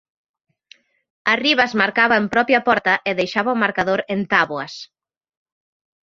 [1.33, 4.73] Arribas marcaba en propia porta e deixaba o marcador en táboas.